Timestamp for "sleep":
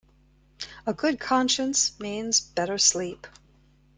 2.79-3.27